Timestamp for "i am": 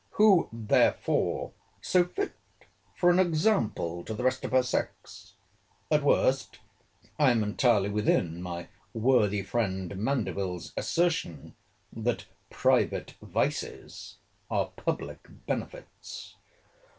7.19-7.43